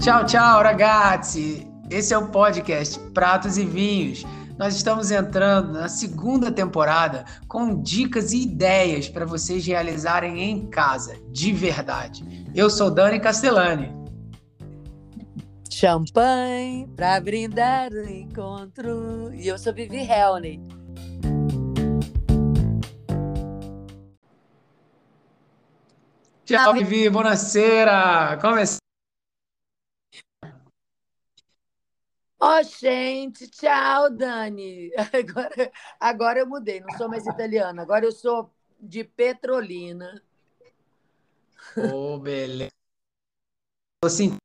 [0.00, 1.70] Ciao, ciao, ragazzi!
[1.90, 4.24] Esse é o podcast Pratos e Vinhos.
[4.56, 11.18] Nós estamos entrando na segunda temporada com dicas e ideias para vocês realizarem em casa,
[11.30, 12.24] de verdade.
[12.54, 13.92] Eu sou Dani Castellani.
[15.70, 19.30] Champanhe para brindar o encontro.
[19.34, 20.62] E eu sou Vivi Helney.
[26.46, 28.38] Ciao Vivi, buonasera!
[32.42, 34.90] Oh, gente, tchau, Dani.
[35.12, 40.22] Agora, agora eu mudei, não sou mais italiana, agora eu sou de Petrolina.
[41.92, 42.70] Oh, beleza.
[44.02, 44.38] Tô sentindo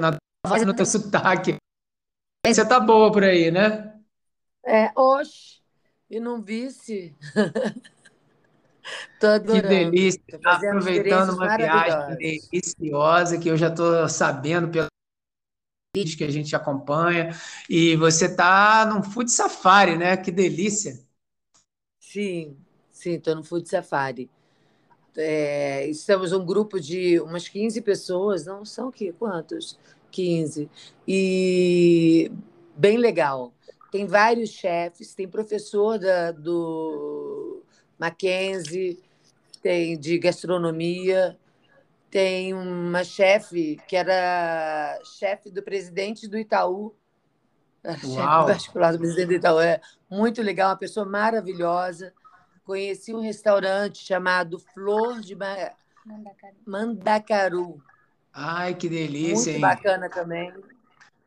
[0.00, 0.16] na
[0.46, 1.56] voz, no teu sotaque.
[2.46, 4.00] Você tá boa por aí, né?
[4.64, 5.60] É, oxe,
[6.08, 7.16] e não visse.
[9.18, 9.68] Tô adorando.
[9.68, 10.40] Que delícia.
[10.40, 14.93] Tá aproveitando uma viagem deliciosa que eu já estou sabendo pelos
[15.94, 17.30] vídeos que a gente acompanha.
[17.70, 20.16] E você está num food safari, né?
[20.16, 21.00] Que delícia.
[22.00, 22.56] Sim,
[22.90, 24.28] sim, estou no food safari.
[25.16, 29.78] É, estamos um grupo de umas 15 pessoas, não são que quantos?
[30.10, 30.68] 15.
[31.06, 32.30] E
[32.76, 33.52] bem legal.
[33.92, 37.62] Tem vários chefes, tem professor da, do
[37.96, 38.98] Mackenzie,
[39.62, 41.38] tem de gastronomia,
[42.14, 46.94] tem uma chefe que era chefe do presidente do Itaú,
[47.98, 52.14] chefe particular do presidente do Itaú, é muito legal, uma pessoa maravilhosa.
[52.64, 56.54] Conheci um restaurante chamado Flor de Mandacaru.
[56.64, 57.82] Mandacaru.
[58.32, 59.60] Ai, que delícia, Muito hein?
[59.60, 60.52] bacana também.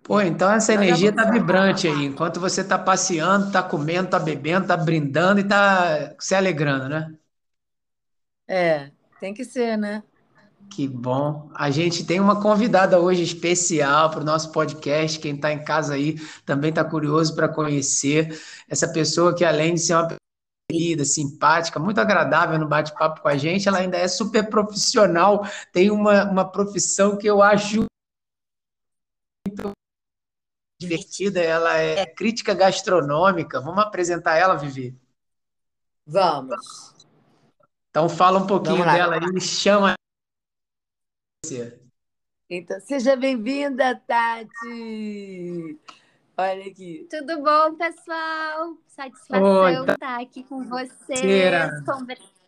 [0.04, 2.06] Pô, então essa energia tá vibrante aí.
[2.06, 7.14] Enquanto você tá passeando, tá comendo, tá bebendo, tá brindando e tá se alegrando, né?
[8.48, 10.04] É, tem que ser, né?
[10.70, 11.50] Que bom.
[11.56, 15.20] A gente tem uma convidada hoje especial para o nosso podcast.
[15.20, 19.82] Quem está em casa aí também está curioso para conhecer essa pessoa que, além de
[19.82, 20.08] ser uma
[20.70, 25.90] querida, simpática, muito agradável no bate-papo com a gente, ela ainda é super profissional, tem
[25.90, 27.86] uma, uma profissão que eu acho
[29.48, 29.72] muito
[30.80, 33.62] divertida, ela é crítica gastronômica.
[33.62, 34.96] Vamos apresentar ela, Vivi?
[36.06, 36.94] Vamos.
[37.90, 39.96] Então fala um pouquinho dela aí, chama
[42.50, 45.78] Então, seja bem-vinda, Tati!
[46.38, 47.08] Olha aqui.
[47.10, 48.78] Tudo bom, pessoal?
[48.88, 49.94] Satisfação Oi, tá...
[49.94, 51.20] estar aqui com vocês.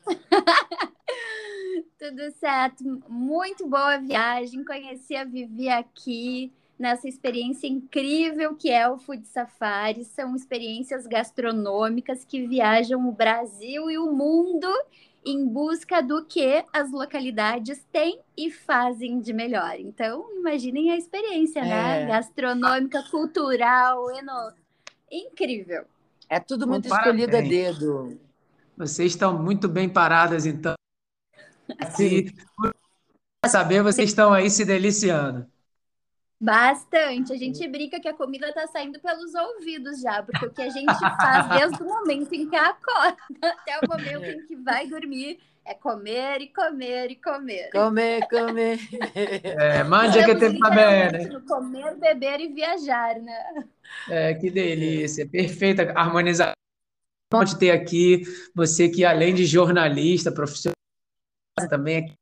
[1.98, 2.84] Tudo certo.
[3.10, 4.64] Muito boa viagem.
[4.64, 10.06] Conheci a Vivi aqui nessa experiência incrível que é o Food Safari.
[10.06, 14.68] São experiências gastronômicas que viajam o Brasil e o mundo
[15.26, 19.80] em busca do que as localidades têm e fazem de melhor.
[19.80, 21.70] Então, imaginem a experiência, né?
[21.70, 22.06] é.
[22.06, 22.08] né?
[22.08, 24.54] Gastronômica, cultural, eno...
[25.12, 25.86] incrível.
[26.30, 28.20] É tudo muito Bom, escolhido a dedo.
[28.78, 30.76] Vocês estão muito bem paradas, então.
[31.96, 32.28] Sim.
[33.46, 35.46] saber, vocês estão aí se deliciando.
[36.40, 37.34] Bastante.
[37.34, 40.70] A gente brinca que a comida está saindo pelos ouvidos já, porque o que a
[40.70, 45.40] gente faz desde o momento em que acorda até o momento em que vai dormir
[45.66, 47.70] é comer e comer e comer.
[47.72, 48.80] Comer, comer.
[49.14, 49.84] É,
[50.26, 51.42] que tem bene.
[51.42, 53.66] Comer, beber e viajar, né?
[54.10, 55.28] É, que delícia.
[55.28, 56.54] Perfeita harmonização
[57.46, 58.24] de ter aqui
[58.56, 60.74] você que, além de jornalista, profissional,
[61.70, 62.19] também é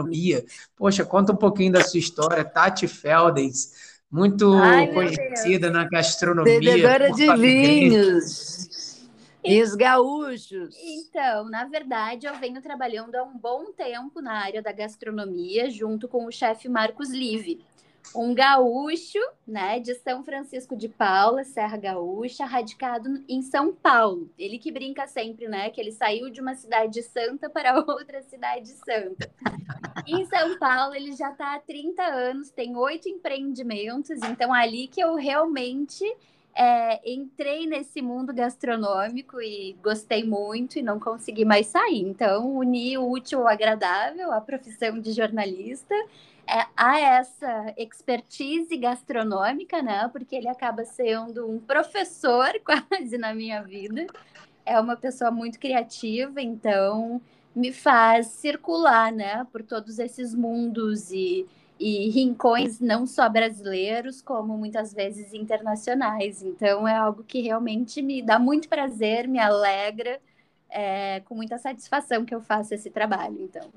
[0.00, 0.44] gastronomia.
[0.76, 6.60] Poxa, conta um pouquinho da sua história, Tati Feldens, muito Ai, conhecida na gastronomia.
[6.60, 9.08] Bebedora de vinhos.
[9.42, 10.76] E os gaúchos?
[10.82, 16.06] Então, na verdade, eu venho trabalhando há um bom tempo na área da gastronomia, junto
[16.06, 17.60] com o chefe Marcos Live
[18.14, 24.30] um gaúcho, né, de São Francisco de Paula, Serra Gaúcha, radicado em São Paulo.
[24.38, 28.68] Ele que brinca sempre, né, que ele saiu de uma cidade santa para outra cidade
[28.68, 29.30] santa.
[30.06, 35.00] em São Paulo, ele já está há 30 anos, tem oito empreendimentos, então ali que
[35.00, 36.04] eu realmente
[36.60, 42.02] é, entrei nesse mundo gastronômico e gostei muito e não consegui mais sair.
[42.02, 45.94] Então, uni o útil ao agradável, a profissão de jornalista
[46.46, 50.06] é, a essa expertise gastronômica, né?
[50.12, 54.06] Porque ele acaba sendo um professor quase na minha vida.
[54.66, 57.22] É uma pessoa muito criativa, então
[57.56, 59.46] me faz circular, né?
[59.50, 61.46] Por todos esses mundos e,
[61.80, 66.42] e rincões, não só brasileiros, como muitas vezes internacionais.
[66.42, 70.20] Então é algo que realmente me dá muito prazer, me alegra,
[70.68, 73.40] é, com muita satisfação que eu faço esse trabalho.
[73.40, 73.72] Então.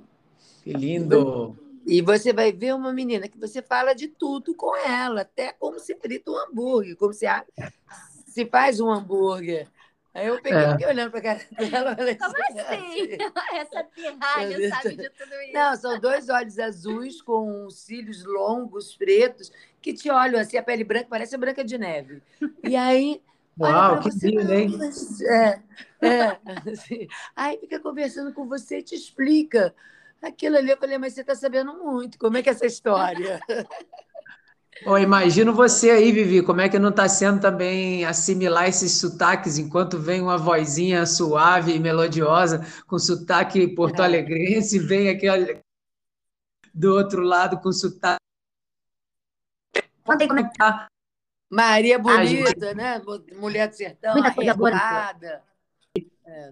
[0.62, 1.58] Que lindo!
[1.86, 5.80] E você vai ver uma menina que você fala de tudo com ela, até como
[5.80, 7.26] se frita um hambúrguer, como se,
[8.28, 9.68] se faz um hambúrguer.
[10.13, 10.71] Aí eu peguei, é.
[10.71, 11.95] fiquei olhando para a cara dela.
[11.95, 12.60] Falei, Como assim?
[12.60, 13.18] assim?
[13.57, 15.54] Essa pirralha sabe de tudo isso.
[15.54, 19.51] Não, são dois olhos azuis com cílios longos, pretos,
[19.81, 22.21] que te olham assim, a pele branca, parece a Branca de Neve.
[22.63, 23.21] E aí.
[23.60, 24.80] Uau, que lindo, hein?
[25.30, 25.60] É,
[26.07, 26.39] é.
[26.71, 29.75] Assim, aí fica conversando com você e te explica.
[30.21, 32.18] Aquilo ali, eu falei, mas você está sabendo muito.
[32.18, 33.39] Como é que é essa história?
[34.85, 39.57] Oh, imagino você aí, Vivi, como é que não está sendo também assimilar esses sotaques
[39.57, 45.59] enquanto vem uma vozinha suave e melodiosa com sotaque porto-alegrense, vem aquele
[46.74, 48.19] do outro lado com sotaque.
[50.03, 50.88] Contem como é que tá.
[51.50, 53.01] Maria Bonita, ah, né?
[53.35, 55.44] Mulher do Sertão, arretada.
[56.25, 56.51] É.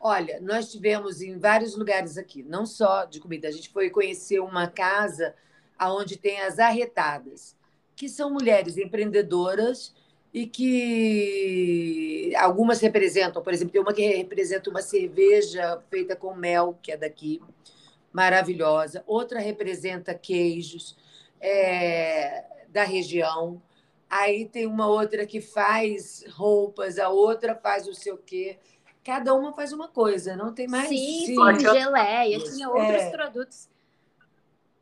[0.00, 3.46] Olha, nós tivemos em vários lugares aqui, não só de comida.
[3.48, 5.34] A gente foi conhecer uma casa
[5.78, 7.56] aonde tem as arretadas,
[7.94, 9.94] que são mulheres empreendedoras
[10.32, 16.78] e que algumas representam, por exemplo, tem uma que representa uma cerveja feita com mel,
[16.82, 17.40] que é daqui,
[18.12, 19.02] maravilhosa.
[19.06, 20.96] Outra representa queijos
[21.40, 23.62] é, da região.
[24.08, 28.58] Aí tem uma outra que faz roupas, a outra faz o seu quê.
[29.02, 30.88] Cada uma faz uma coisa, não tem mais.
[30.88, 33.10] Sim, sim geleia, tinha outros é.
[33.10, 33.68] produtos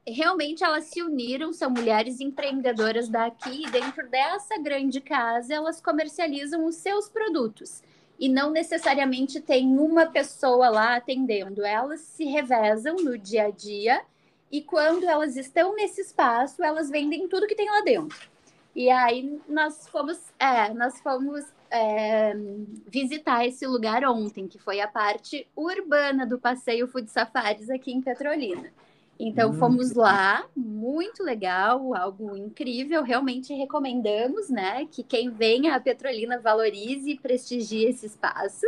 [0.06, 6.67] realmente elas se uniram, são mulheres empreendedoras daqui, e dentro dessa grande casa elas comercializam
[6.67, 7.83] os seus produtos.
[8.19, 14.03] E não necessariamente tem uma pessoa lá atendendo, elas se revezam no dia a dia,
[14.53, 18.29] e quando elas estão nesse espaço, elas vendem tudo que tem lá dentro.
[18.75, 22.35] E aí nós fomos, é, nós fomos é,
[22.87, 28.00] visitar esse lugar ontem, que foi a parte urbana do passeio Food Safaris aqui em
[28.00, 28.73] Petrolina.
[29.19, 29.55] Então hum.
[29.55, 33.02] fomos lá, muito legal, algo incrível.
[33.02, 38.66] Realmente recomendamos, né, que quem venha a Petrolina valorize e prestigie esse espaço.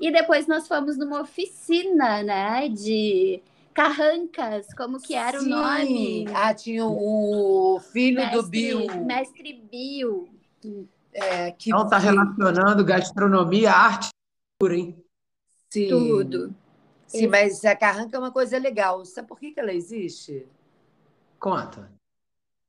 [0.00, 3.42] E depois nós fomos numa oficina, né, de
[3.72, 5.52] Carrancas, como que era Sim.
[5.52, 6.26] o nome?
[6.34, 9.04] Ah, tinha o filho mestre, do Bill.
[9.04, 10.28] Mestre Bill.
[11.12, 14.08] É, que então tá relacionando gastronomia, arte,
[14.62, 15.02] hein?
[15.70, 15.88] Sim.
[15.88, 16.54] Tudo.
[17.06, 19.04] Sim, mas a carranca é uma coisa legal.
[19.04, 20.46] Sabe por que, que ela existe?
[21.38, 21.90] Conta.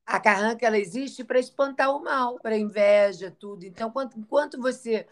[0.05, 3.65] A carranca ela existe para espantar o mal, para inveja, tudo.
[3.65, 5.05] Então, quanto, quanto você.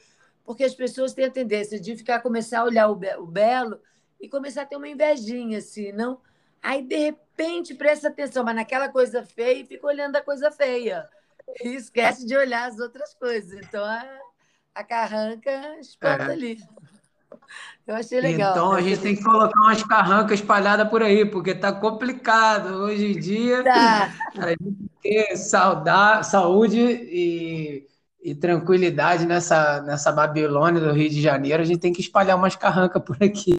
[0.43, 3.81] Porque as pessoas têm a tendência de ficar, começar a olhar o, be o belo
[4.21, 6.21] e começar a ter uma invejinha, assim, não?
[6.61, 11.09] Aí, de repente, presta atenção, mas naquela coisa feia e fica olhando a coisa feia.
[11.61, 13.59] E esquece de olhar as outras coisas.
[13.59, 14.19] Então, a,
[14.73, 16.31] a carranca espanta é.
[16.31, 16.63] ali.
[17.87, 18.51] Eu achei legal.
[18.51, 22.83] Então a gente tem que colocar umas carrancas espalhadas por aí, porque está complicado.
[22.83, 24.11] Hoje em dia, tá.
[24.37, 27.87] a gente ter saudade, saúde e,
[28.23, 32.55] e, tranquilidade nessa, nessa Babilônia do Rio de Janeiro, a gente tem que espalhar umas
[32.55, 33.55] carrancas por aqui.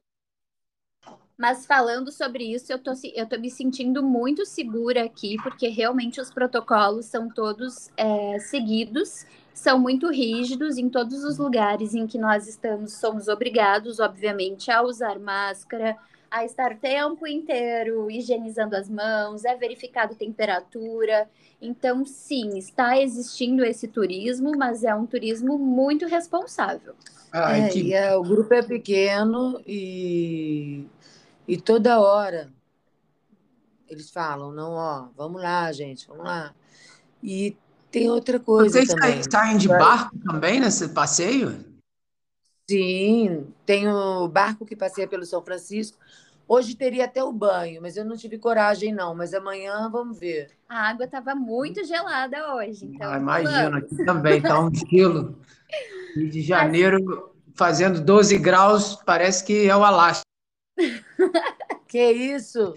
[1.39, 6.21] Mas falando sobre isso, eu tô, eu tô me sentindo muito segura aqui, porque realmente
[6.21, 9.27] os protocolos são todos é, seguidos
[9.57, 14.83] são muito rígidos em todos os lugares em que nós estamos, somos obrigados, obviamente, a
[14.83, 15.97] usar máscara,
[16.31, 21.27] a estar o tempo inteiro higienizando as mãos, é verificado temperatura.
[21.61, 26.95] Então, sim, está existindo esse turismo, mas é um turismo muito responsável.
[27.33, 27.95] Ah, é, que...
[27.95, 30.85] é, o grupo é pequeno e,
[31.49, 32.53] e toda hora
[33.89, 36.55] eles falam, não, ó, vamos lá, gente, vamos lá.
[37.23, 37.57] E
[37.91, 39.23] tem outra coisa Vocês também.
[39.31, 41.65] saem de barco também nesse passeio?
[42.69, 45.99] Sim, tem o barco que passeia pelo São Francisco.
[46.49, 49.15] Hoje teria até o banho, mas eu não tive coragem, não.
[49.15, 50.51] Mas amanhã vamos ver.
[50.69, 52.87] A água estava muito gelada hoje.
[52.87, 55.39] Então ah, imagino, aqui também está um quilo.
[56.15, 60.23] Rio de Janeiro fazendo 12 graus, parece que é o Alasca.
[61.89, 62.75] que isso?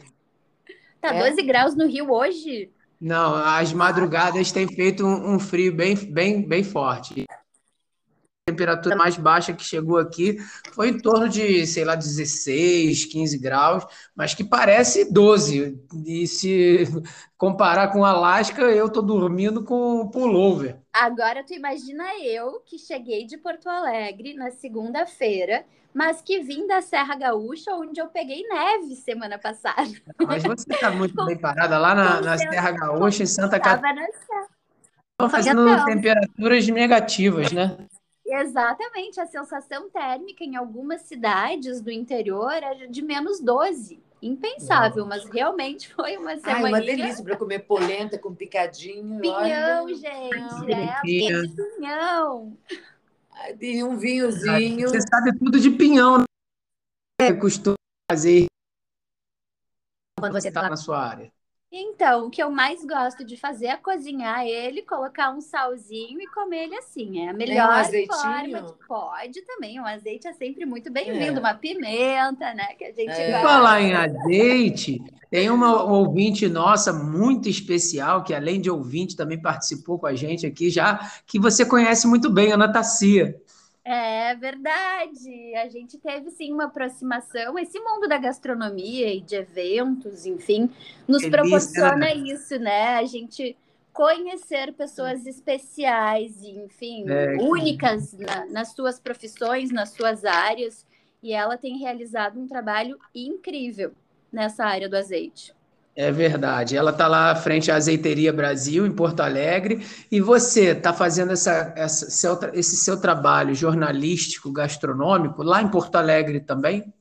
[1.02, 1.30] Tá é?
[1.30, 2.72] 12 graus no Rio hoje?
[3.00, 7.24] Não, as madrugadas tem feito um, um frio bem, bem, bem forte.
[7.30, 10.38] A temperatura mais baixa que chegou aqui
[10.74, 15.80] foi em torno de, sei lá, 16, 15 graus, mas que parece 12.
[16.06, 16.84] E se
[17.38, 20.82] comparar com Alasca, eu estou dormindo com pullover.
[20.92, 25.64] Agora tu imagina eu que cheguei de Porto Alegre na segunda-feira
[25.94, 29.90] mas que vim da Serra Gaúcha, onde eu peguei neve semana passada.
[30.26, 34.08] Mas você está muito bem parada lá na, na Serra Gaúcha, em Santa Catarina.
[34.08, 37.78] Estão fazendo então, temperaturas negativas, né?
[38.26, 44.02] Exatamente, a sensação térmica em algumas cidades do interior é de menos 12.
[44.22, 46.68] impensável, mas realmente foi uma semana.
[46.68, 49.20] Ai, uma delícia para comer polenta com picadinho.
[49.20, 49.96] Pinhão, olha.
[49.96, 52.56] gente, é, pinhão.
[53.60, 54.90] E um vinhozinho.
[54.90, 57.34] Você sabe tudo de pinhão, né?
[57.40, 57.76] Costuma
[58.12, 58.46] fazer
[60.20, 61.32] quando você está na sua área.
[61.72, 66.26] Então, o que eu mais gosto de fazer é cozinhar ele, colocar um salzinho e
[66.28, 67.24] comer ele assim.
[67.24, 68.62] É a melhor um forma.
[68.64, 68.74] De...
[68.88, 71.38] Pode também, um azeite é sempre muito bem-vindo.
[71.38, 71.40] É.
[71.40, 72.74] Uma pimenta, né?
[72.76, 73.32] Que a gente é.
[73.34, 73.48] gosta.
[73.48, 75.00] Falar em azeite,
[75.30, 80.48] tem uma ouvinte nossa muito especial, que além de ouvinte, também participou com a gente
[80.48, 83.40] aqui já, que você conhece muito bem, Ana Tassia.
[83.84, 85.56] É verdade.
[85.56, 87.58] A gente teve sim uma aproximação.
[87.58, 90.70] Esse mundo da gastronomia e de eventos, enfim,
[91.08, 92.16] nos Delícia, proporciona né?
[92.16, 92.98] isso, né?
[92.98, 93.58] A gente
[93.92, 100.86] conhecer pessoas especiais, enfim, é, únicas na, nas suas profissões, nas suas áreas.
[101.22, 103.94] E ela tem realizado um trabalho incrível
[104.32, 105.54] nessa área do azeite.
[106.00, 106.78] É verdade.
[106.78, 111.34] Ela está lá à frente à Azeiteria Brasil, em Porto Alegre, e você está fazendo
[111.34, 116.94] essa, essa seu, esse seu trabalho jornalístico, gastronômico, lá em Porto Alegre também?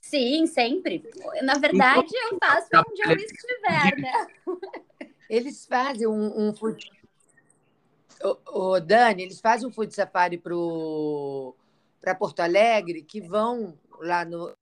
[0.00, 1.04] Sim, sempre.
[1.42, 4.26] Na verdade, eu faço onde eu estiver, né?
[5.28, 6.90] Eles fazem um, um food...
[8.24, 14.56] o, o Dani, eles fazem um food safari para Porto Alegre, que vão lá no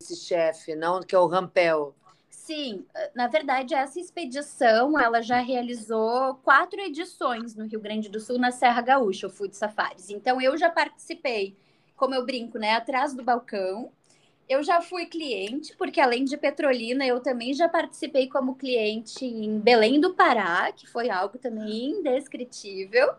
[0.00, 1.94] esse chefe, não, que é o Rampel.
[2.44, 2.84] Sim,
[3.14, 8.50] na verdade, essa expedição ela já realizou quatro edições no Rio Grande do Sul, na
[8.50, 10.10] Serra Gaúcha, o Food Safaris.
[10.10, 11.56] Então, eu já participei,
[11.96, 13.90] como eu brinco, né, atrás do balcão.
[14.46, 19.58] Eu já fui cliente, porque além de Petrolina, eu também já participei como cliente em
[19.58, 23.14] Belém do Pará, que foi algo também indescritível.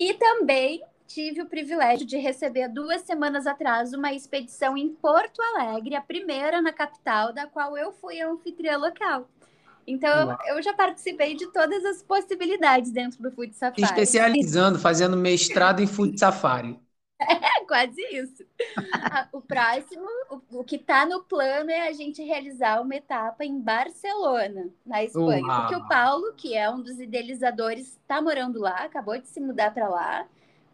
[0.00, 5.94] E também tive o privilégio de receber duas semanas atrás uma expedição em Porto Alegre,
[5.94, 9.28] a primeira na capital, da qual eu fui a anfitriã local.
[9.86, 13.82] Então, eu já participei de todas as possibilidades dentro do Food Safari.
[13.82, 16.78] Especializando, fazendo mestrado em Food Safari.
[17.18, 18.44] É, quase isso.
[19.32, 23.58] o próximo, o, o que está no plano é a gente realizar uma etapa em
[23.58, 25.42] Barcelona, na Espanha.
[25.42, 25.60] Uau.
[25.62, 29.72] Porque o Paulo, que é um dos idealizadores, está morando lá, acabou de se mudar
[29.72, 30.26] para lá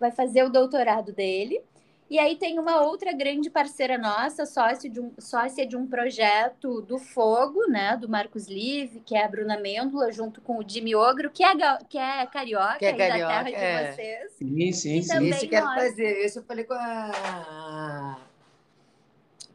[0.03, 1.63] vai fazer o doutorado dele.
[2.11, 6.83] E aí tem uma outra grande parceira nossa, sócio de um, sócia de um projeto
[6.83, 10.95] do Fogo, né, do Marcos Live, que é a Bruna Mêndula, junto com o Jimmy
[10.95, 11.57] Ogro, que é,
[11.89, 13.85] que é carioca, que é carioca da terra é.
[13.85, 14.33] de vocês.
[14.33, 15.29] Sim, sim, sim.
[15.29, 15.83] Esse eu quero nós...
[15.83, 18.19] fazer, esse eu falei com a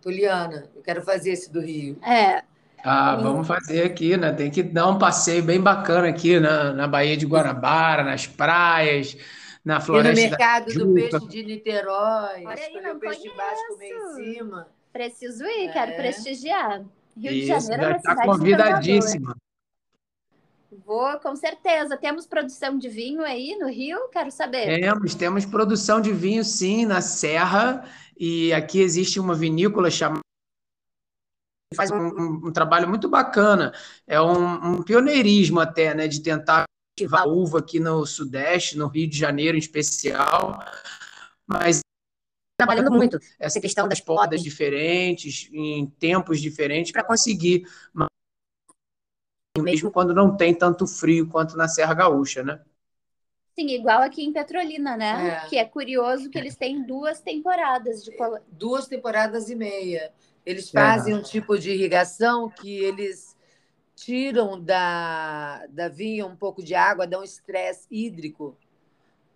[0.01, 1.99] Poliana, eu quero fazer esse do Rio.
[2.01, 2.41] É,
[2.83, 4.31] ah, vamos fazer aqui, né?
[4.31, 9.17] Tem que dar um passeio bem bacana aqui na, na Baía de Guanabara, nas praias,
[9.67, 10.21] na floresta.
[10.21, 12.45] E no mercado do peixe de Niterói.
[12.45, 14.67] Olha aí, o peixe de baixo comer em cima.
[14.93, 15.73] Preciso ir, é.
[15.73, 16.85] quero prestigiar.
[17.17, 19.35] Rio Isso, de Janeiro é uma tá convidadíssima.
[20.85, 21.97] Vou, com certeza.
[21.97, 24.07] Temos produção de vinho aí no Rio?
[24.09, 24.79] Quero saber.
[24.79, 27.83] Temos, temos produção de vinho, sim, na Serra.
[28.17, 30.21] E aqui existe uma vinícola chamada
[31.75, 33.73] faz um, um, um, trabalho muito bacana.
[34.07, 36.63] É um, um, pioneirismo até, né, de tentar
[36.97, 40.57] cultivar uva aqui no Sudeste, no Rio de Janeiro em especial,
[41.45, 41.81] mas
[42.59, 47.67] trabalhando muito essa questão das podas diferentes, em tempos diferentes, para conseguir,
[49.59, 52.59] mesmo quando não tem tanto frio quanto na Serra Gaúcha, né?
[53.53, 55.41] Sim, igual aqui em Petrolina, né?
[55.45, 55.49] É.
[55.49, 58.11] Que é curioso que eles têm duas temporadas de
[58.51, 60.11] duas temporadas e meia.
[60.45, 61.17] Eles fazem é.
[61.17, 63.36] um tipo de irrigação que eles
[63.97, 68.55] tiram da, da vinha um pouco de água, dão estresse hídrico.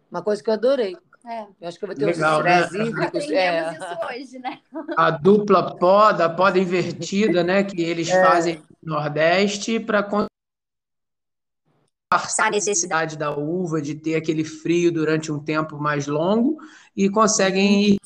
[0.10, 0.96] Uma coisa que eu adorei.
[1.26, 1.48] É.
[1.60, 2.86] Eu acho que eu vou ter Legal, uns estresse né?
[2.86, 3.30] hídricos.
[3.32, 3.74] É.
[3.74, 4.62] isso hoje, né?
[4.96, 7.64] A dupla poda, a poda invertida, né?
[7.64, 8.24] Que eles é.
[8.24, 10.08] fazem no Nordeste para
[12.12, 16.60] passar a necessidade da uva de ter aquele frio durante um tempo mais longo
[16.96, 17.98] e conseguem ir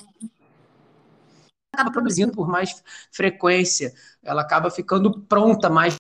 [1.74, 2.82] acaba produzindo por mais
[3.12, 3.94] frequência,
[4.24, 5.98] ela acaba ficando pronta mais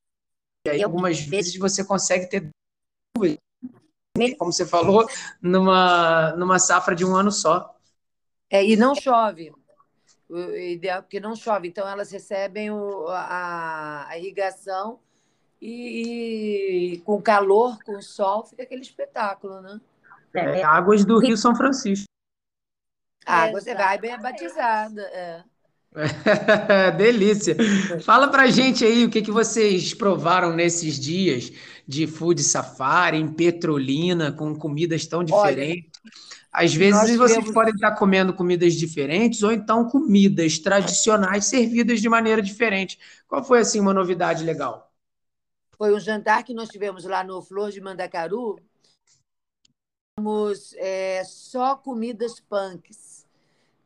[0.65, 2.49] e aí, algumas vezes, você consegue ter
[4.37, 5.07] como você falou,
[5.41, 7.75] numa, numa safra de um ano só.
[8.49, 9.51] É, e não chove.
[10.29, 14.99] O ideal porque não chove, então elas recebem o, a, a irrigação
[15.61, 19.79] e, e, com calor, com sol, fica aquele espetáculo, né?
[20.33, 22.05] É, águas do Rio São Francisco.
[23.25, 25.01] água, você vai bem batizada.
[25.01, 25.43] É.
[26.97, 27.55] Delícia.
[28.03, 31.51] Fala pra gente aí o que, que vocês provaram nesses dias
[31.87, 35.99] de food safari em Petrolina, com comidas tão diferentes.
[36.03, 36.11] Olha,
[36.51, 37.53] Às vezes vocês tivemos...
[37.53, 42.99] podem estar comendo comidas diferentes ou então comidas tradicionais servidas de maneira diferente.
[43.27, 44.91] Qual foi assim uma novidade legal?
[45.77, 48.59] Foi um jantar que nós tivemos lá no Flor de Mandacaru.
[50.17, 53.14] Temos é, só comidas punks,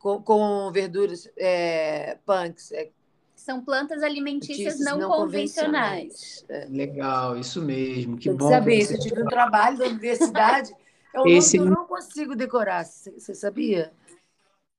[0.00, 2.90] com, com verduras é, punks, é,
[3.36, 6.42] são plantas alimentícias não, não, convencionais.
[6.42, 6.44] convencionais.
[6.48, 6.66] É.
[6.68, 8.16] Legal, isso mesmo.
[8.16, 8.48] Que Tem bom.
[8.48, 8.94] Saber, isso.
[8.94, 10.74] eu tive um trabalho da universidade.
[11.12, 11.56] É um Esse...
[11.56, 12.84] eu não consigo decorar.
[12.84, 13.92] Você sabia?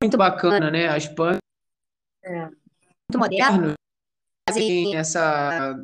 [0.01, 0.87] Muito bacana, né?
[0.87, 1.39] As plantas.
[2.23, 2.45] É.
[2.45, 3.73] Muito moderno.
[4.53, 5.75] Tem essa,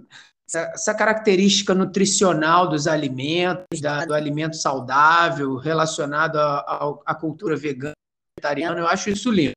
[0.48, 7.94] essa, essa, característica nutricional dos alimentos, da, do alimento saudável, relacionado à cultura vegana,
[8.38, 8.80] vegetariana.
[8.80, 9.54] Eu acho isso lindo.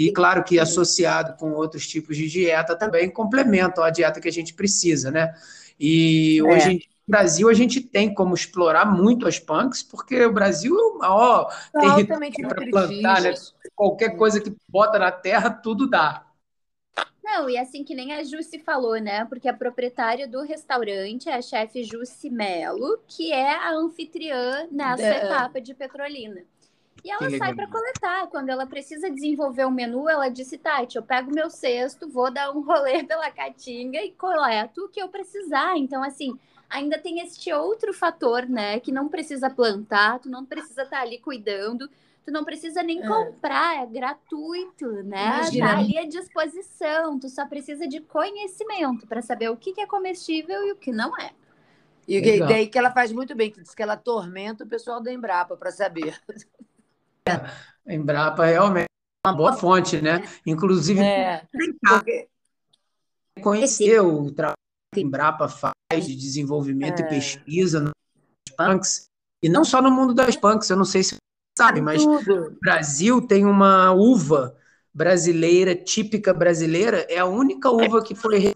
[0.00, 4.32] E claro que associado com outros tipos de dieta também complementam a dieta que a
[4.32, 5.34] gente precisa, né?
[5.78, 6.42] E é.
[6.42, 6.72] hoje
[7.06, 10.98] no Brasil a gente tem como explorar muito as punks, porque o Brasil é o
[10.98, 13.34] maior território para plantar, né?
[13.74, 16.26] Qualquer coisa que bota na terra, tudo dá.
[17.22, 19.24] Não, e assim que nem a Jussi falou, né?
[19.26, 25.02] Porque a proprietária do restaurante é a chefe Jussi Melo, que é a anfitriã nessa
[25.02, 25.24] é.
[25.24, 26.44] etapa de Petrolina.
[27.04, 28.28] E ela sai para coletar.
[28.28, 32.52] Quando ela precisa desenvolver um menu, ela disse: Tati, eu pego meu cesto, vou dar
[32.52, 35.76] um rolê pela caatinga e coleto o que eu precisar.
[35.76, 36.38] Então, assim,
[36.70, 38.78] ainda tem este outro fator, né?
[38.78, 41.88] Que não precisa plantar, tu não precisa estar tá ali cuidando,
[42.24, 43.06] tu não precisa nem é.
[43.06, 45.38] comprar, é gratuito, né?
[45.38, 45.66] Imagina.
[45.66, 50.66] Tá ali à disposição, tu só precisa de conhecimento para saber o que é comestível
[50.66, 51.32] e o que não é.
[52.06, 52.48] E Legal.
[52.48, 55.56] daí que ela faz muito bem, que diz que ela atormenta o pessoal da Embrapa
[55.56, 56.20] para saber.
[57.28, 58.86] A Embrapa realmente
[59.24, 60.22] é uma boa fonte, né?
[60.46, 61.46] Inclusive, é,
[61.80, 62.28] porque...
[63.42, 64.56] conhecer o trabalho
[64.92, 67.06] que a Embrapa faz de desenvolvimento é.
[67.06, 67.92] e pesquisa nos
[68.56, 69.06] punks,
[69.42, 71.18] e não só no mundo das punks, eu não sei se você
[71.58, 74.56] sabe, mas o Brasil tem uma uva
[74.92, 78.54] brasileira, típica brasileira, é a única uva que foi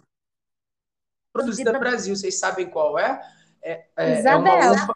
[1.32, 2.14] produzida no Brasil.
[2.14, 3.20] Vocês sabem qual é?
[3.62, 4.92] É, é, é uma uva.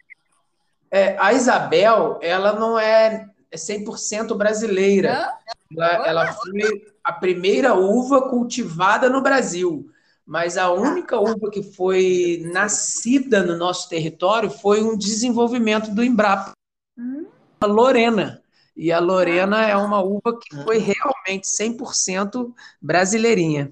[0.89, 5.37] É, a Isabel, ela não é é 100% brasileira.
[5.71, 9.89] Ela, ela, foi a primeira uva cultivada no Brasil.
[10.25, 16.53] Mas a única uva que foi nascida no nosso território foi um desenvolvimento do Embrapa,
[16.97, 17.25] hum.
[17.59, 18.41] a Lorena.
[18.75, 23.71] E a Lorena é uma uva que foi realmente 100% brasileirinha.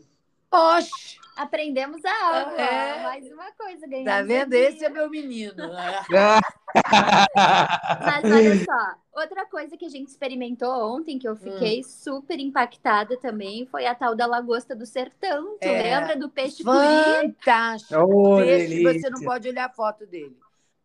[0.52, 1.20] Oxe!
[1.40, 2.62] Aprendemos a aula.
[2.62, 3.02] É.
[3.02, 4.12] Mais uma coisa, ganhamos.
[4.12, 4.54] Tá vendo?
[4.54, 5.56] Esse é meu menino.
[5.56, 6.40] Né?
[8.06, 11.38] Mas olha só, outra coisa que a gente experimentou ontem, que eu hum.
[11.38, 11.84] fiquei hum.
[11.84, 15.58] super impactada também, foi a tal da lagosta do sertão.
[15.60, 15.84] Tu é.
[15.84, 18.02] lembra do peixe Fantástico.
[18.02, 20.38] Oh, peixe, você não pode olhar a foto dele.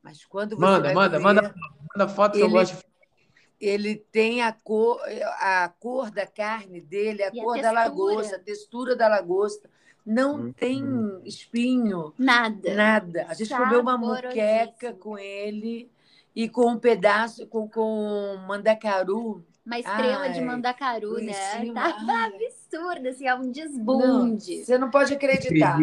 [0.03, 1.55] Mas quando você manda, manda, ver, manda,
[1.97, 2.95] manda foto que eu gosto de
[3.61, 5.01] ele tem a cor,
[5.41, 9.71] a cor da carne dele, a e cor a da lagosta, a textura da lagosta.
[10.05, 11.23] Não hum, tem hum.
[11.25, 12.13] espinho.
[12.19, 12.75] Nada.
[12.75, 13.27] Nada.
[13.27, 15.91] A gente comeu uma muqueca com ele
[16.35, 19.45] e com um pedaço, com, com mandacaru.
[19.65, 21.33] Uma estrela ai, de mandacaru, né?
[21.33, 24.59] Cima, Tava absurdo, assim, é um desbunde.
[24.59, 25.79] Não, você não pode acreditar.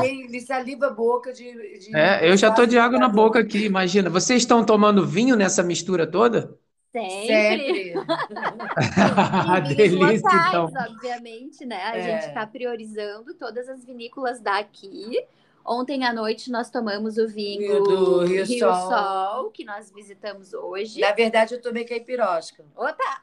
[0.00, 1.96] Tem me saliva a boca de, de.
[1.96, 4.08] É, eu já tô de água na boca aqui, imagina.
[4.08, 6.56] Vocês estão tomando vinho nessa mistura toda?
[6.92, 7.26] Sempre.
[7.26, 7.94] Sempre.
[9.74, 10.72] Delícia, locais, então.
[10.92, 11.82] obviamente, né?
[11.82, 12.02] A é.
[12.02, 15.24] gente está priorizando todas as vinícolas daqui.
[15.66, 18.90] Ontem à noite nós tomamos o vinho do Rio, Rio Sol.
[18.90, 19.50] Sol.
[19.50, 21.00] que nós visitamos hoje.
[21.00, 22.64] Na verdade, eu tomei caipirosca.
[22.76, 23.22] Opa!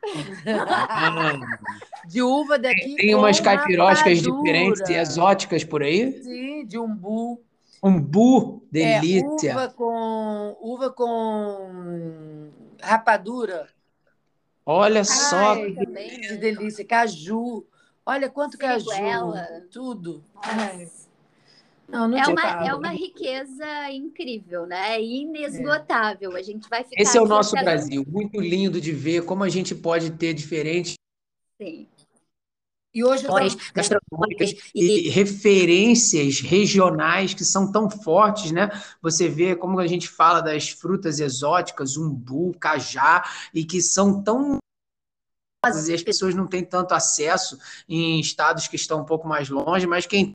[2.07, 2.95] de uva daqui.
[2.95, 6.23] Tem umas caipiroscas diferentes e exóticas por aí?
[6.23, 7.39] Sim, de umbu.
[7.83, 9.51] Umbu, delícia.
[9.51, 12.49] É, uva com uva com
[12.81, 13.67] rapadura.
[14.65, 16.37] Olha Ai, só que delícia.
[16.37, 16.85] delícia.
[16.85, 17.65] Caju.
[18.03, 18.89] Olha quanto caju.
[19.71, 20.23] Tudo.
[21.91, 25.01] Não, não é, uma, é uma riqueza incrível, né?
[25.01, 26.35] Inesgotável.
[26.37, 26.39] É.
[26.39, 27.01] A gente vai ficar.
[27.01, 28.05] Esse é o nosso Brasil.
[28.07, 30.95] Muito lindo de ver como a gente pode ter diferentes.
[31.57, 31.87] Sim.
[32.93, 38.69] E hoje histórias gastronômicas e referências regionais que são tão fortes, né?
[39.01, 43.23] Você vê como a gente fala das frutas exóticas, umbu, cajá,
[43.53, 44.57] e que são tão
[45.63, 49.85] e as pessoas não têm tanto acesso em estados que estão um pouco mais longe,
[49.85, 50.33] mas quem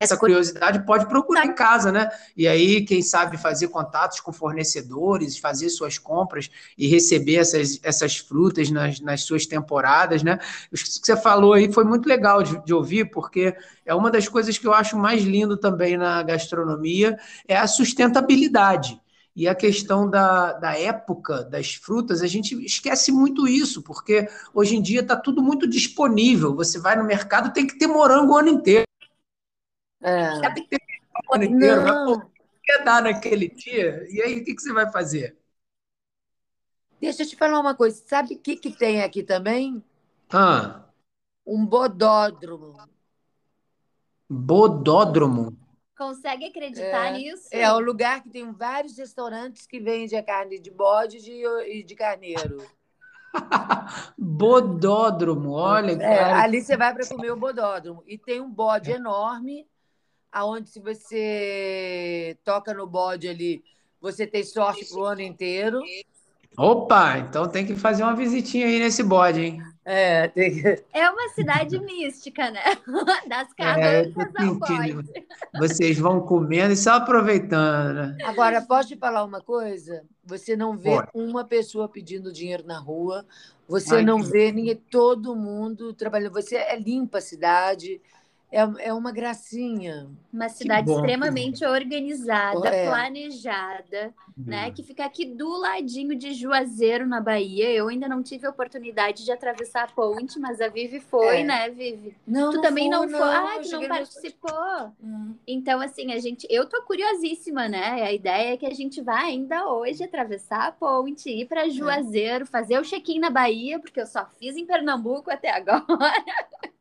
[0.00, 2.08] essa curiosidade pode procurar em casa, né?
[2.36, 8.16] E aí, quem sabe fazer contatos com fornecedores, fazer suas compras e receber essas, essas
[8.16, 10.38] frutas nas, nas suas temporadas, né?
[10.72, 14.28] O que você falou aí foi muito legal de, de ouvir, porque é uma das
[14.28, 19.00] coisas que eu acho mais lindo também na gastronomia, é a sustentabilidade.
[19.34, 24.76] E a questão da, da época das frutas, a gente esquece muito isso, porque hoje
[24.76, 26.56] em dia está tudo muito disponível.
[26.56, 28.87] Você vai no mercado, tem que ter morango o ano inteiro.
[30.00, 30.40] É.
[30.52, 30.80] Tem que ter
[31.28, 31.82] o ano inteiro.
[31.82, 32.18] Não.
[32.18, 32.28] Mas,
[32.62, 34.06] quer dar naquele dia?
[34.10, 35.36] E aí, o que, que você vai fazer?
[37.00, 38.02] Deixa eu te falar uma coisa.
[38.06, 39.82] Sabe o que, que tem aqui também?
[40.32, 40.84] Ah.
[41.46, 42.76] Um bodódromo.
[44.28, 45.56] Bodódromo?
[45.96, 47.48] Consegue acreditar é, nisso?
[47.50, 51.94] É um lugar que tem vários restaurantes que vendem a carne de bode e de
[51.94, 52.58] carneiro.
[54.16, 55.92] bodódromo, olha.
[56.02, 58.02] É, ali você vai para comer o bodódromo.
[58.06, 59.66] E tem um bode enorme,
[60.32, 63.62] aonde se você toca no bode ali,
[64.00, 65.80] você tem sorte para o ano inteiro.
[66.56, 69.62] Opa, então tem que fazer uma visitinha aí nesse bode, hein?
[69.84, 70.84] É, tem que...
[70.92, 72.60] é uma cidade mística, né?
[73.28, 78.16] Das cavernas é, Vocês vão comendo e só aproveitando, né?
[78.24, 80.02] Agora, posso te falar uma coisa?
[80.24, 83.24] Você não vê uma pessoa pedindo dinheiro na rua,
[83.68, 84.30] você Ai, não que...
[84.30, 86.32] vê ninguém, todo mundo trabalhando.
[86.32, 88.00] Você é limpa a cidade,
[88.50, 90.08] é, é uma gracinha.
[90.32, 92.88] Uma cidade bom, extremamente organizada, é.
[92.88, 94.44] planejada, hum.
[94.46, 94.70] né?
[94.70, 97.70] Que fica aqui do ladinho de Juazeiro, na Bahia.
[97.70, 101.44] Eu ainda não tive a oportunidade de atravessar a ponte, mas a Vivi foi, é.
[101.44, 102.16] né, Vivi?
[102.26, 103.28] Não, tu não também foi, não foi.
[103.28, 104.92] Ah, tu não participou.
[105.02, 105.34] Hum.
[105.46, 106.46] Então, assim, a gente.
[106.48, 108.02] Eu tô curiosíssima, né?
[108.02, 111.70] A ideia é que a gente vá ainda hoje atravessar a ponte, ir para é.
[111.70, 115.84] Juazeiro, fazer o check-in na Bahia, porque eu só fiz em Pernambuco até agora.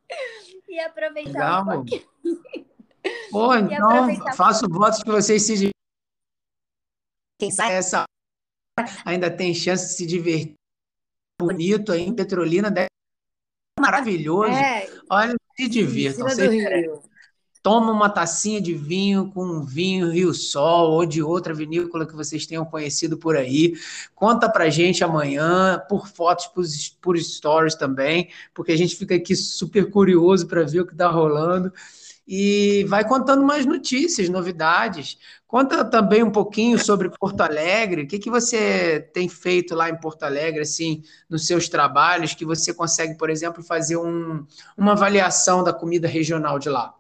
[0.68, 1.62] e aproveitar Legal.
[1.62, 2.08] um pouquinho.
[3.32, 5.70] Pô, então faço votos que vocês se
[7.40, 8.06] quem sabe essa
[9.06, 10.56] ainda tem chance de se divertir
[11.40, 12.88] bonito aí em Petrolina deve
[13.80, 14.52] maravilhoso.
[14.52, 16.28] É, Olha, se divirtam.
[16.28, 16.50] Vocês,
[17.68, 22.16] toma uma tacinha de vinho com um vinho Rio Sol ou de outra vinícola que
[22.16, 23.74] vocês tenham conhecido por aí.
[24.16, 26.64] Conta pra gente amanhã, por fotos, por,
[27.02, 31.10] por stories também, porque a gente fica aqui super curioso para ver o que está
[31.10, 31.74] rolando.
[32.26, 35.18] E vai contando mais notícias, novidades.
[35.46, 38.04] Conta também um pouquinho sobre Porto Alegre.
[38.04, 42.46] O que, que você tem feito lá em Porto Alegre, assim, nos seus trabalhos, que
[42.46, 44.46] você consegue, por exemplo, fazer um,
[44.78, 46.94] uma avaliação da comida regional de lá?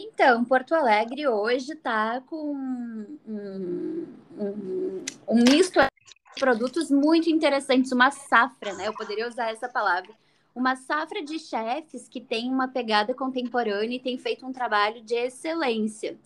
[0.00, 4.06] Então, Porto Alegre hoje está com um,
[4.38, 8.86] um, um misto de produtos muito interessantes, uma safra, né?
[8.86, 10.10] Eu poderia usar essa palavra.
[10.54, 15.16] Uma safra de chefes que tem uma pegada contemporânea e tem feito um trabalho de
[15.16, 16.16] excelência.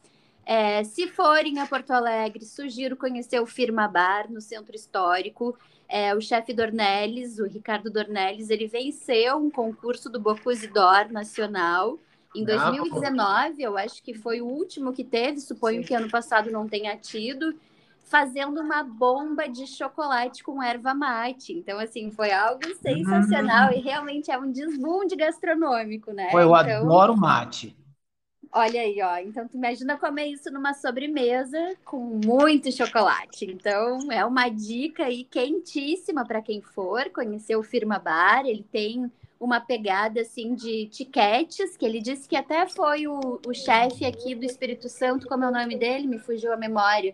[0.45, 5.57] É, se forem a Porto Alegre, sugiro conhecer o Firma Bar no Centro Histórico.
[5.89, 11.99] É, o chefe Dornelles, o Ricardo Dornelles, ele venceu um concurso do Bocuse d'Or Nacional
[12.35, 15.89] em 2019, eu acho que foi o último que teve, suponho Sim.
[15.89, 17.55] que ano passado não tenha tido,
[18.05, 21.53] fazendo uma bomba de chocolate com erva mate.
[21.53, 23.75] Então, assim, foi algo sensacional hum.
[23.75, 26.31] e realmente é um desbunde gastronômico, né?
[26.33, 27.77] eu então, adoro mate.
[28.55, 29.17] Olha aí, ó.
[29.17, 33.47] Então, tu imagina comer isso numa sobremesa com muito chocolate.
[33.47, 38.45] Então, é uma dica aí quentíssima para quem for conhecer o Firma Bar.
[38.45, 39.11] Ele tem
[39.43, 44.37] uma pegada assim de tiquetes, que ele disse que até foi o, o chefe aqui
[44.37, 47.13] do Espírito Santo, como é o nome dele, me fugiu a memória,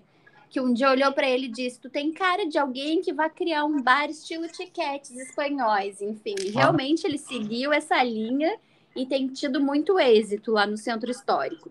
[0.51, 3.31] que um dia olhou para ele e disse: Tu tem cara de alguém que vai
[3.31, 6.03] criar um bar estilo tiquetes espanhóis.
[6.03, 8.59] Enfim, realmente ele seguiu essa linha
[8.95, 11.71] e tem tido muito êxito lá no centro histórico.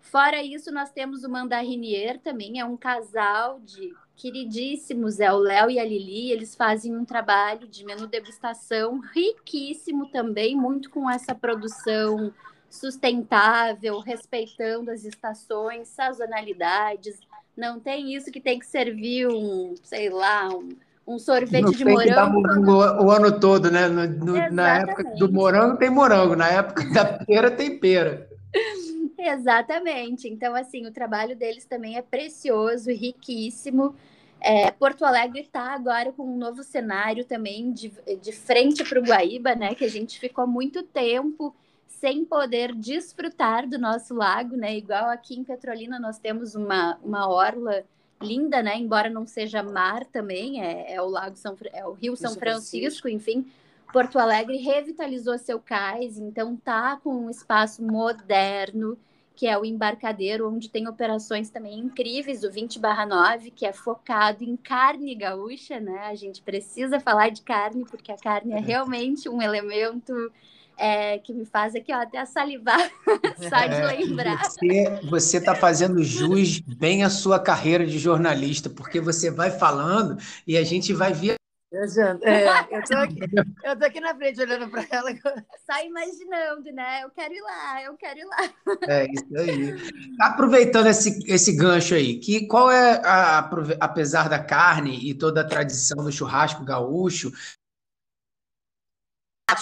[0.00, 5.70] Fora isso, nós temos o Mandarinier também, é um casal de queridíssimos, é o Léo
[5.70, 11.34] e a Lili, eles fazem um trabalho de menu degustação riquíssimo também, muito com essa
[11.34, 12.32] produção
[12.68, 17.18] sustentável, respeitando as estações, sazonalidades.
[17.56, 20.70] Não tem isso que tem que servir um, sei lá, um,
[21.06, 22.40] um sorvete Não de morango.
[22.40, 23.86] morango o ano todo, né?
[23.86, 28.28] No, no, na época do morango tem morango, na época da pera tem pera.
[29.18, 30.28] Exatamente.
[30.28, 33.96] Então, assim, o trabalho deles também é precioso, riquíssimo.
[34.40, 39.02] É, Porto Alegre está agora com um novo cenário também de, de frente para o
[39.02, 39.74] Guaíba, né?
[39.74, 41.52] Que a gente ficou muito tempo
[41.88, 44.76] sem poder desfrutar do nosso lago, né?
[44.76, 47.84] Igual aqui em Petrolina nós temos uma, uma orla
[48.22, 48.76] linda, né?
[48.76, 53.08] Embora não seja mar também, é, é o lago São é o Rio São Francisco,
[53.08, 53.44] enfim.
[53.92, 58.96] Porto Alegre revitalizou seu cais, então tá com um espaço moderno
[59.38, 64.56] que é o embarcadeiro, onde tem operações também incríveis, o 20/9, que é focado em
[64.56, 66.08] carne gaúcha, né?
[66.08, 70.12] A gente precisa falar de carne, porque a carne é realmente um elemento
[70.76, 72.90] é, que me faz aqui ó, até salivar
[73.38, 74.42] só de é, lembrar.
[75.08, 80.58] Você está fazendo jus bem à sua carreira de jornalista, porque você vai falando e
[80.58, 81.37] a gente vai ver
[81.70, 81.82] eu,
[82.22, 83.18] é, eu, tô aqui,
[83.62, 85.10] eu tô aqui na frente olhando para ela.
[85.66, 87.04] Só imaginando, né?
[87.04, 88.54] Eu quero ir lá, eu quero ir lá.
[88.88, 89.74] É isso aí.
[90.18, 93.50] Aproveitando esse, esse gancho aí, que qual é, a,
[93.80, 97.30] apesar da carne e toda a tradição do churrasco gaúcho,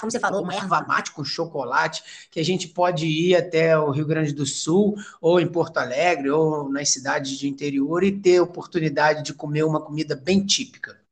[0.00, 3.90] como você falou, uma erva mate com chocolate, que a gente pode ir até o
[3.90, 8.40] Rio Grande do Sul, ou em Porto Alegre, ou nas cidades de interior e ter
[8.40, 11.05] oportunidade de comer uma comida bem típica.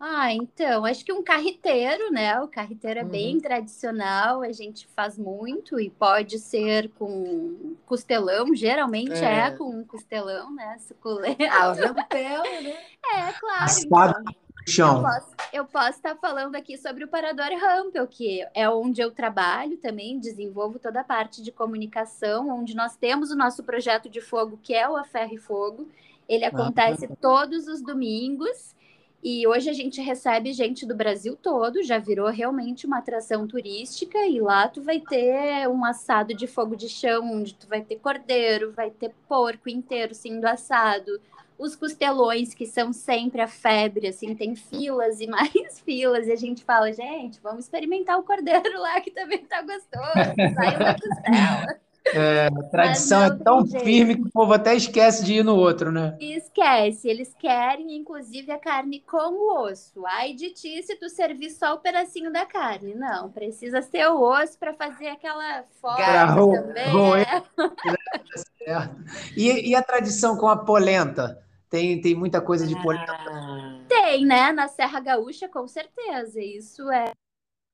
[0.00, 2.40] Ah, então, acho que um carreteiro, né?
[2.40, 3.08] O carreteiro é uhum.
[3.08, 9.84] bem tradicional, a gente faz muito e pode ser com costelão, geralmente é, é com
[9.84, 10.78] costelão, né?
[10.78, 11.42] Suculento.
[11.50, 12.76] Ah, o rampel, né?
[13.10, 14.22] É, claro.
[14.68, 19.00] Então, eu posso, eu posso estar falando aqui sobre o Parador Rampel, que é onde
[19.00, 24.10] eu trabalho também, desenvolvo toda a parte de comunicação, onde nós temos o nosso projeto
[24.10, 25.88] de fogo, que é o A Ferro e Fogo.
[26.28, 28.76] Ele ah, acontece ah, todos os domingos
[29.22, 34.18] e hoje a gente recebe gente do Brasil todo, já virou realmente uma atração turística.
[34.26, 37.96] E lá tu vai ter um assado de fogo de chão, onde tu vai ter
[37.96, 41.20] cordeiro, vai ter porco inteiro sendo assado,
[41.58, 45.50] os costelões, que são sempre a febre, assim, tem filas e mais
[45.84, 46.28] filas.
[46.28, 50.78] E a gente fala, gente, vamos experimentar o cordeiro lá, que também tá gostoso, saiu
[50.78, 51.80] da costela.
[52.14, 55.92] É, a tradição é tão firme que o povo até esquece de ir no outro,
[55.92, 56.16] né?
[56.20, 60.04] Esquece, eles querem inclusive a carne com o osso.
[60.06, 62.94] Ai de ti se tu servir só o pedacinho da carne.
[62.94, 67.22] Não, precisa ser o osso para fazer aquela foto também.
[67.22, 67.42] É.
[69.34, 71.42] E, e, a tradição com a polenta?
[71.70, 73.12] Tem, tem muita coisa de polenta?
[73.12, 73.80] Ah.
[73.88, 74.52] Tem, né?
[74.52, 76.38] Na Serra Gaúcha, com certeza.
[76.38, 77.12] Isso é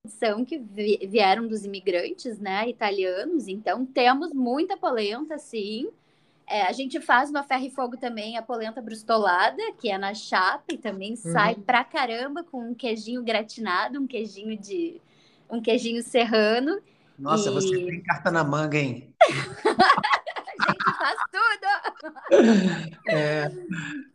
[0.06, 3.48] são que vieram dos imigrantes, né, italianos.
[3.48, 5.88] Então temos muita polenta, sim.
[6.46, 10.12] É, a gente faz no ferro e fogo também a polenta brustolada, que é na
[10.12, 11.32] chapa e também uhum.
[11.32, 15.00] sai pra caramba com um queijinho gratinado, um queijinho de
[15.50, 16.80] um queijinho serrano.
[17.18, 17.52] Nossa, e...
[17.52, 19.14] você tem carta na manga, hein?
[19.24, 21.93] a gente faz tudo.
[23.08, 23.50] É...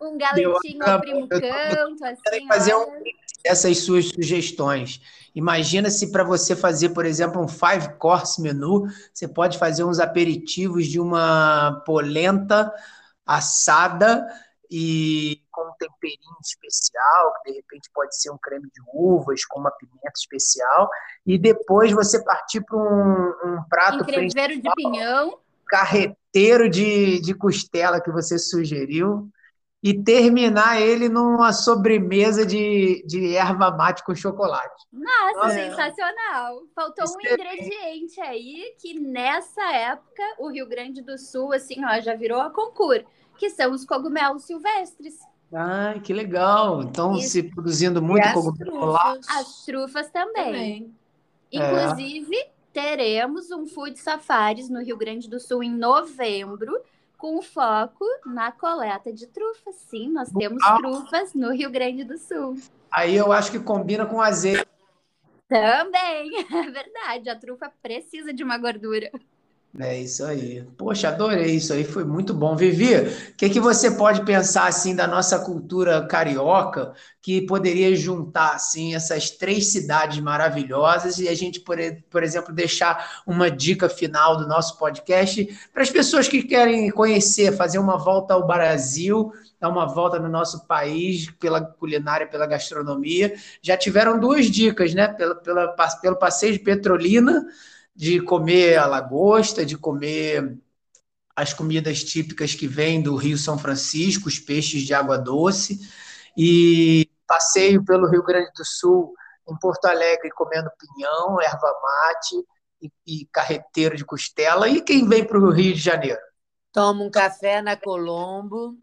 [0.01, 2.47] Um galetinho eu, primo canto, assim.
[2.47, 3.03] Fazer um,
[3.43, 5.01] essas suas sugestões.
[5.35, 9.99] Imagina se para você fazer, por exemplo, um five course menu, você pode fazer uns
[9.99, 12.73] aperitivos de uma polenta
[13.25, 14.27] assada
[14.71, 19.59] e com um temperinho especial, que de repente pode ser um creme de uvas com
[19.59, 20.89] uma pimenta especial,
[21.25, 25.39] e depois você partir para um, um prato Encreveiro de pinhão.
[25.69, 29.29] Carreteiro de, de costela que você sugeriu
[29.81, 34.85] e terminar ele numa sobremesa de, de erva mate com chocolate.
[34.91, 35.53] Nossa, Nossa.
[35.53, 36.63] sensacional!
[36.75, 37.33] Faltou Isso um é...
[37.33, 42.49] ingrediente aí que nessa época o Rio Grande do Sul, assim, ó, já virou a
[42.49, 43.05] concurso,
[43.37, 45.17] que são os cogumelos silvestres.
[45.53, 46.83] Ai, que legal!
[46.83, 47.29] Então, Isso.
[47.29, 49.17] se produzindo muito cogumelo lá.
[49.29, 50.43] As trufas também.
[50.45, 50.95] também.
[51.51, 52.58] Inclusive, é.
[52.73, 56.81] Teremos um Food Safaris no Rio Grande do Sul em novembro
[57.17, 59.75] com foco na coleta de trufas.
[59.75, 60.77] Sim, nós temos ah.
[60.77, 62.55] trufas no Rio Grande do Sul.
[62.89, 64.65] Aí eu acho que combina com azeite.
[65.47, 67.29] Também, é verdade.
[67.29, 69.11] A trufa precisa de uma gordura.
[69.77, 70.63] É isso aí.
[70.75, 72.55] Poxa, adorei isso aí, foi muito bom.
[72.55, 78.55] Vivi, o que, que você pode pensar assim da nossa cultura carioca que poderia juntar
[78.55, 81.77] assim essas três cidades maravilhosas e a gente, por,
[82.09, 87.55] por exemplo, deixar uma dica final do nosso podcast para as pessoas que querem conhecer,
[87.55, 93.35] fazer uma volta ao Brasil, dar uma volta no nosso país pela culinária, pela gastronomia.
[93.61, 95.09] Já tiveram duas dicas, né?
[95.09, 97.45] Pela, pelo passeio de Petrolina
[97.99, 100.57] de comer a lagosta, de comer
[101.35, 105.77] as comidas típicas que vêm do Rio São Francisco, os peixes de água doce,
[106.37, 109.13] e passeio pelo Rio Grande do Sul,
[109.49, 112.47] em Porto Alegre, comendo pinhão, erva mate
[112.81, 114.69] e, e carreteiro de costela.
[114.69, 116.21] E quem vem para o Rio de Janeiro?
[116.71, 118.77] Toma um café na Colombo,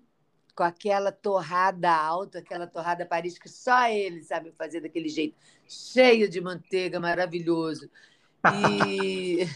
[0.55, 5.35] com aquela torrada alta, aquela torrada Paris que só ele sabe fazer daquele jeito,
[5.67, 7.89] cheio de manteiga, maravilhoso.
[8.55, 9.49] E.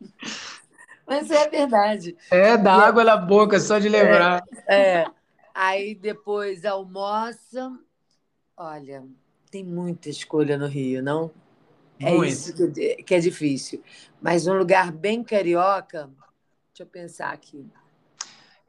[1.06, 2.16] Mas é verdade.
[2.30, 4.44] É, dá e água na boca, só de lembrar.
[4.68, 5.06] É, é.
[5.54, 7.72] Aí depois almoça.
[8.56, 9.04] Olha,
[9.50, 11.30] tem muita escolha no Rio, não?
[11.98, 12.30] É Muito.
[12.30, 13.82] isso que, que é difícil.
[14.22, 16.08] Mas um lugar bem carioca,
[16.72, 17.66] deixa eu pensar aqui.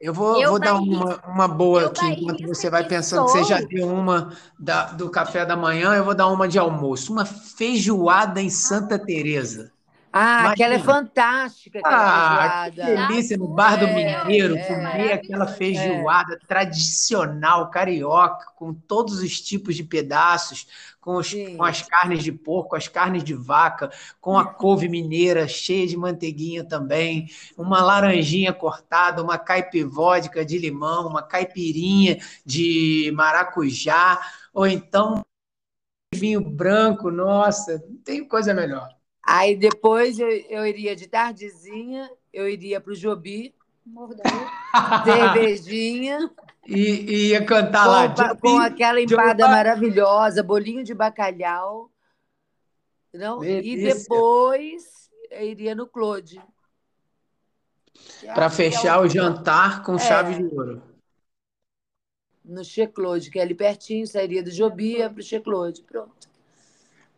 [0.02, 3.44] Eu vou, Eu vou dar uma, uma boa aqui, enquanto você vai pensando que você
[3.44, 7.12] já deu uma da- do café da manhã, eu vou dar uma de almoço.
[7.12, 9.71] Uma feijoada em Santa Teresa.
[10.12, 15.12] Ah, aquela é fantástica, aquela Ah, que delícia no Bar do É, Mineiro, é, comer
[15.12, 15.48] aquela maravilhoso.
[15.48, 20.66] feijoada tradicional carioca, com todos os tipos de pedaços,
[21.00, 25.48] com, os- com as carnes de porco, as carnes de vaca, com a couve mineira
[25.48, 34.20] cheia de manteiguinha também, uma laranjinha cortada, uma caipivódica de limão, uma caipirinha de maracujá,
[34.54, 35.20] ou então
[36.14, 38.88] vinho branco, nossa, não tem coisa melhor.
[39.24, 43.54] Aí depois eu, eu iria de tardezinha, eu iria para o Jobi,
[45.04, 46.30] cervejinha,
[46.66, 51.90] E, e ia cantar lá, com, pa- Joby, com aquela empada maravilhosa, bolinho de bacalhau.
[53.12, 53.44] Não?
[53.44, 56.40] E depois eu iria no Claude.
[58.20, 59.98] Que para que é fechar o- o jantar com É.
[59.98, 60.82] chave de ouro.
[62.44, 65.82] No Che Claude, que é ali pertinho, sairia do Jobi para o Che Claude.
[65.82, 66.28] Pronto.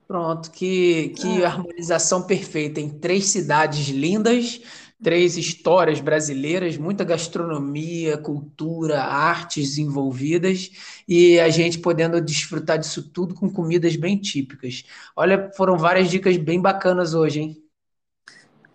[0.06, 1.44] Pronto, que, que Ah.
[1.44, 4.60] harmonização perfeita em três cidades lindas,
[5.02, 10.70] três histórias brasileiras, muita gastronomia, cultura, artes envolvidas
[11.08, 14.84] e a gente podendo desfrutar disso tudo com comidas bem típicas.
[15.16, 17.64] Olha, foram várias dicas bem bacanas hoje, hein?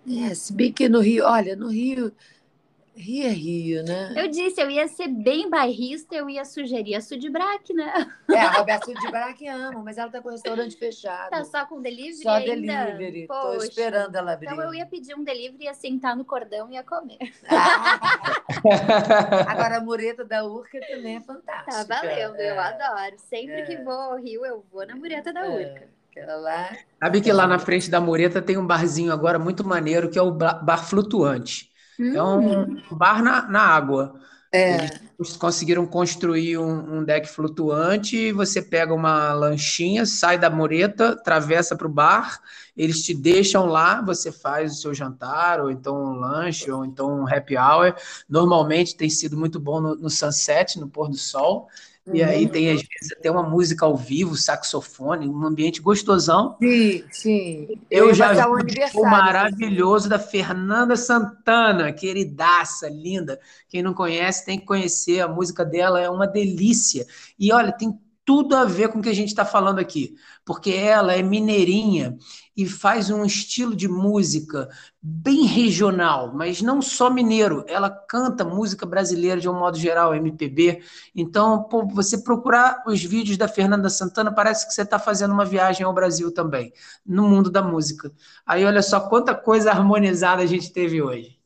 [0.07, 2.11] É, se bem que no Rio, olha, no Rio,
[3.01, 4.13] Rio é Rio, né?
[4.17, 8.11] Eu disse, eu ia ser bem bairrista, eu ia sugerir a Sudbrac, né?
[8.29, 11.29] É, a Roberta de Braque ama, mas ela tá com o restaurante fechado.
[11.29, 12.51] Tá só com delivery Só ainda?
[12.55, 13.25] delivery.
[13.27, 13.67] Tô Poxa.
[13.67, 14.47] esperando ela abrir.
[14.47, 17.17] Então eu ia pedir um delivery, ia sentar no cordão e ia comer.
[17.47, 17.99] Ah,
[19.47, 21.85] agora a mureta da Urca também é fantástica.
[21.85, 23.15] Tá valendo, eu É, adoro.
[23.29, 23.65] Sempre É.
[23.65, 25.49] que vou ao Rio, eu vou na mureta da é.
[25.49, 25.87] Urca.
[26.11, 26.69] Aquela lá.
[27.01, 30.21] Sabe que lá na frente da mureta tem um barzinho agora muito maneiro que é
[30.21, 31.68] o ba- Bar Flutuante.
[31.99, 34.15] É Hum, um bar na, na água.
[34.51, 34.89] É.
[35.19, 41.75] Eles conseguiram construir um, um deck flutuante, você pega uma lanchinha, sai da mureta, atravessa
[41.75, 42.39] para o bar,
[42.75, 47.19] eles te deixam lá, você faz o seu jantar, ou então um lanche, ou então
[47.21, 47.93] um happy hour.
[48.29, 51.67] Normalmente tem sido muito bom no, no sunset, no pôr do sol.
[52.13, 56.55] E aí tem, às vezes, até uma música ao vivo, saxofone, um ambiente gostosão.
[56.61, 57.67] Sim, sim.
[57.89, 63.39] Eu ia já vi um show maravilhoso da Fernanda Santana, queridaça, linda.
[63.67, 65.19] Quem não conhece tem que conhecer.
[65.21, 67.05] A música dela é uma delícia.
[67.39, 67.97] E olha, tem
[68.29, 70.15] tudo a ver com o que a gente está falando aqui,
[70.45, 72.15] porque ela é mineirinha
[72.55, 74.69] e faz um estilo de música
[75.01, 77.65] bem regional, mas não só mineiro.
[77.67, 80.83] Ela canta música brasileira de um modo geral, MPB.
[81.15, 85.43] Então, pô, você procurar os vídeos da Fernanda Santana, parece que você está fazendo uma
[85.43, 86.71] viagem ao Brasil também,
[87.03, 88.11] no mundo da música.
[88.45, 91.39] Aí, olha só quanta coisa harmonizada a gente teve hoje.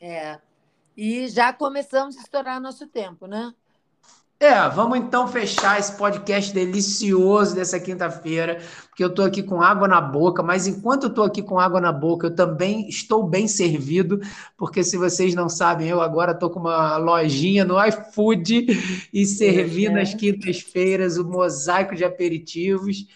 [0.00, 0.40] É.
[0.96, 3.52] E já começamos a estourar nosso tempo, né?
[4.38, 9.88] É, vamos então fechar esse podcast delicioso dessa quinta-feira, porque eu estou aqui com água
[9.88, 13.48] na boca, mas enquanto eu estou aqui com água na boca, eu também estou bem
[13.48, 14.20] servido,
[14.54, 19.86] porque se vocês não sabem, eu agora estou com uma lojinha no iFood e servi
[19.86, 19.90] É.
[19.90, 23.06] nas quintas-feiras o mosaico de aperitivos.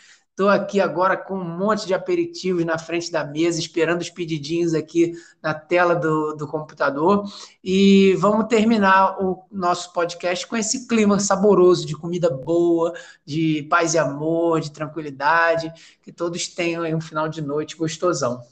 [0.41, 4.73] Estou aqui agora com um monte de aperitivos na frente da mesa, esperando os pedidinhos
[4.73, 7.31] aqui na tela do, do computador.
[7.63, 13.93] E vamos terminar o nosso podcast com esse clima saboroso de comida boa, de paz
[13.93, 18.43] e amor, de tranquilidade, que todos tenham aí um final de noite gostosão.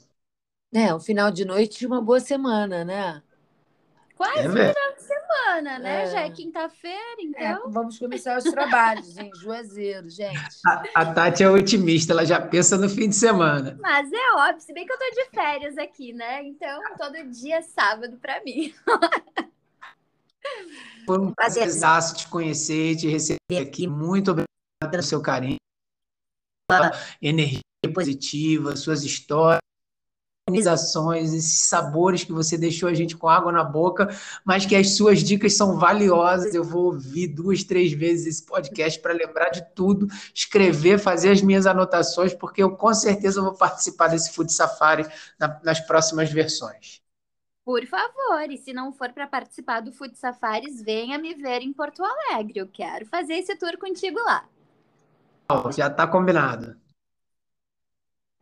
[0.71, 3.23] É, um final de noite e uma boa semana, né?
[4.19, 4.75] quase É, velho.
[4.75, 4.88] final de
[5.49, 6.03] semana, né?
[6.03, 6.11] É.
[6.11, 7.71] Já é quinta-feira, É, então.
[7.71, 10.39] vamos começar os trabalhos em Juazeiro, gente.
[10.65, 13.77] A, a Tati é otimista, ela já pensa no fim de semana.
[13.81, 16.43] Mas é óbvio, se bem que eu tô de férias aqui, né?
[16.43, 18.73] Então todo dia é sábado pra mim.
[21.05, 23.87] Foi um prazerzaço te conhecer, te receber aqui.
[23.87, 24.47] Muito obrigado
[24.91, 25.57] pelo seu carinho,
[26.69, 27.61] pela energia
[27.93, 29.59] positiva, suas histórias,
[30.49, 34.09] organizações, esses sabores que você deixou a gente com água na boca,
[34.43, 36.53] mas que as suas dicas são valiosas.
[36.53, 41.41] Eu vou ouvir duas, três vezes esse podcast para lembrar de tudo, escrever, fazer as
[41.41, 45.05] minhas anotações, porque eu com certeza vou participar desse Food Safari
[45.39, 47.01] na- nas próximas versões.
[47.63, 51.71] Por favor, e se não for para participar do Food Safaris, venha me ver em
[51.71, 52.59] Porto Alegre.
[52.59, 54.43] Eu quero fazer esse tour contigo lá.
[55.75, 56.75] Já está combinado.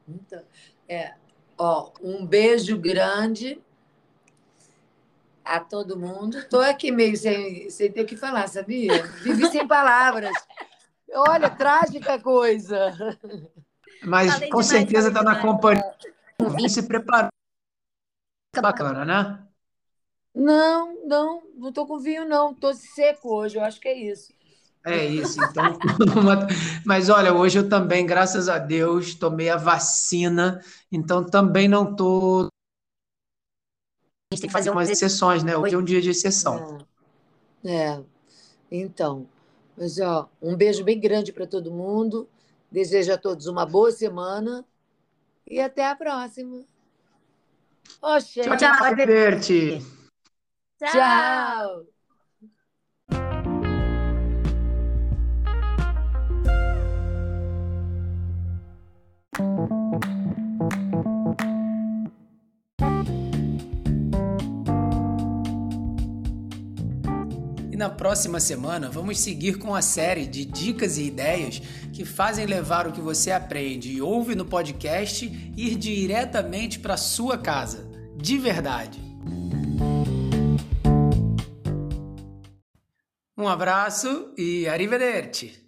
[0.07, 0.41] Então,
[0.88, 1.13] é,
[1.58, 3.62] ó, um beijo grande
[5.43, 6.39] a todo mundo.
[6.39, 9.03] Estou aqui meio sem, sem ter o que falar, sabia?
[9.24, 10.36] Vivi sem palavras.
[11.14, 12.93] Olha, trágica coisa.
[14.03, 15.95] Mas Falei com demais, certeza está na companhia.
[16.55, 17.32] Vim se preparando.
[18.62, 19.47] Bacana, né?
[20.34, 22.53] Não, não, não tô com vinho, não.
[22.53, 24.36] Tô seco hoje, eu acho que é isso.
[24.88, 25.77] É isso, então.
[26.85, 30.61] Mas olha, hoje eu também, graças a Deus, tomei a vacina,
[30.91, 32.47] então também não tô.
[34.31, 35.57] A gente tem que fazer umas exceções, né?
[35.57, 36.77] Hoje é um dia de exceção.
[37.63, 38.03] É, é.
[38.71, 39.27] então.
[39.77, 42.27] Mas, ó, um beijo bem grande para todo mundo.
[42.71, 44.65] Desejo a todos uma boa semana
[45.45, 46.65] e até a próxima.
[48.01, 48.41] Oxê.
[48.41, 48.73] Tchau, tchau.
[50.79, 50.91] Tchau.
[50.91, 51.96] tchau.
[67.78, 71.61] E na próxima semana vamos seguir com a série de dicas e ideias
[71.93, 77.38] que fazem levar o que você aprende e ouve no podcast ir diretamente para sua
[77.38, 78.99] casa, de verdade.
[83.38, 85.66] Um abraço e arrivederci!